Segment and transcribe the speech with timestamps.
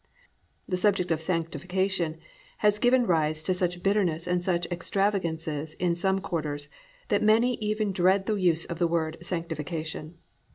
[0.67, 2.17] The subject of Sanctification
[2.65, 6.69] has given rise to such bitterness and such extravagances in some quarters
[7.09, 10.15] that many even dread the use of the word "Sanctification."